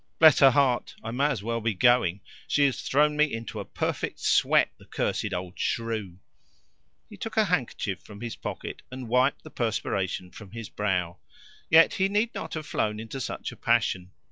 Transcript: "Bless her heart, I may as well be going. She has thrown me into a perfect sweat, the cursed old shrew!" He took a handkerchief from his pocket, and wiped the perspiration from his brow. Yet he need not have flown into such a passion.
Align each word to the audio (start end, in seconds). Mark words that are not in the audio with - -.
"Bless 0.17 0.39
her 0.39 0.49
heart, 0.49 0.95
I 1.03 1.11
may 1.11 1.27
as 1.27 1.43
well 1.43 1.61
be 1.61 1.75
going. 1.75 2.21
She 2.47 2.65
has 2.65 2.81
thrown 2.81 3.15
me 3.15 3.31
into 3.31 3.59
a 3.59 3.65
perfect 3.65 4.19
sweat, 4.19 4.71
the 4.79 4.85
cursed 4.85 5.31
old 5.31 5.59
shrew!" 5.59 6.17
He 7.07 7.17
took 7.17 7.37
a 7.37 7.45
handkerchief 7.45 7.99
from 8.01 8.21
his 8.21 8.35
pocket, 8.35 8.81
and 8.89 9.07
wiped 9.07 9.43
the 9.43 9.51
perspiration 9.51 10.31
from 10.31 10.53
his 10.53 10.69
brow. 10.69 11.19
Yet 11.69 11.93
he 11.93 12.09
need 12.09 12.33
not 12.33 12.55
have 12.55 12.65
flown 12.65 12.99
into 12.99 13.21
such 13.21 13.51
a 13.51 13.55
passion. 13.55 14.09